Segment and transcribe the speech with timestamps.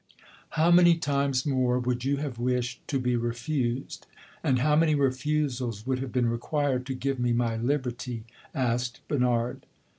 [0.57, 4.07] "How many times more would you have wished to be refused,
[4.43, 8.23] and how many refusals would have been required to give me my liberty?"
[8.55, 9.67] asked Bernard.